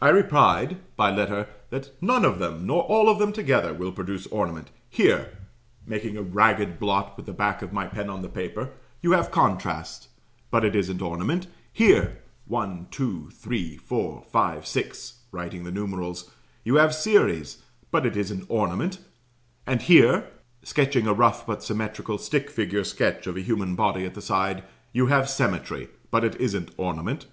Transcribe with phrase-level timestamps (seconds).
[0.00, 4.26] I replied (by letter) that "none of them, nor all of them together, would produce
[4.28, 4.70] ornament.
[4.88, 5.36] Here"
[5.86, 8.70] (making a ragged blot with the back of my pen on the paper)
[9.02, 10.08] "you have contrast;
[10.50, 16.30] but it isn't ornament: here, 1, 2, 3, 4, 5, 6," (writing the numerals)
[16.64, 17.58] "You have series;
[17.90, 19.00] but it isn't ornament:
[19.66, 20.30] and here,"
[20.62, 24.64] (sketching a rough but symmetrical "stick figure" sketch of a human body at the side)
[24.94, 27.26] "you have symmetry; but it isn't ornament."